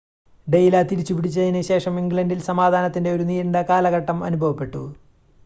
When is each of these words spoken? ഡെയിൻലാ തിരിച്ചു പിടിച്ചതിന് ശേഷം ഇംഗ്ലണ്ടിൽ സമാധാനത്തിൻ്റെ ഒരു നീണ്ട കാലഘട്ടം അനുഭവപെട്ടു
ഡെയിൻലാ 0.47 0.81
തിരിച്ചു 0.81 1.13
പിടിച്ചതിന് 1.13 1.61
ശേഷം 1.61 1.99
ഇംഗ്ലണ്ടിൽ 1.99 2.39
സമാധാനത്തിൻ്റെ 2.41 3.11
ഒരു 3.11 3.23
നീണ്ട 3.23 3.57
കാലഘട്ടം 3.69 4.19
അനുഭവപെട്ടു 4.23 4.83